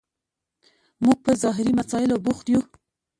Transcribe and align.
موږ 1.03 1.17
په 1.25 1.31
ظاهري 1.41 1.71
مسایلو 1.79 2.15
بوخت 2.25 2.45
یو. 2.53 2.61